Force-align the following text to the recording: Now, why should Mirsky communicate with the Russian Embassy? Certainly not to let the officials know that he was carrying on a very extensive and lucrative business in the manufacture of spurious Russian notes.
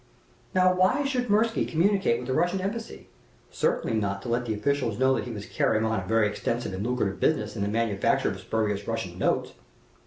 Now, 0.55 0.73
why 0.73 1.03
should 1.03 1.29
Mirsky 1.29 1.63
communicate 1.63 2.17
with 2.17 2.25
the 2.27 2.33
Russian 2.33 2.59
Embassy? 2.59 3.07
Certainly 3.51 3.97
not 3.97 4.23
to 4.23 4.29
let 4.29 4.47
the 4.47 4.53
officials 4.55 4.97
know 4.97 5.13
that 5.13 5.25
he 5.25 5.31
was 5.31 5.45
carrying 5.45 5.85
on 5.85 5.99
a 5.99 6.07
very 6.07 6.27
extensive 6.27 6.73
and 6.73 6.83
lucrative 6.83 7.19
business 7.19 7.55
in 7.55 7.61
the 7.61 7.67
manufacture 7.67 8.31
of 8.31 8.39
spurious 8.39 8.87
Russian 8.87 9.19
notes. 9.19 9.53